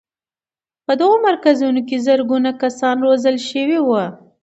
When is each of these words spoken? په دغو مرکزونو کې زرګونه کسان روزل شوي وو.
په 0.85 0.93
دغو 0.99 1.15
مرکزونو 1.27 1.79
کې 1.87 2.03
زرګونه 2.07 2.49
کسان 2.61 2.95
روزل 3.05 3.35
شوي 3.49 3.79
وو. 3.81 4.03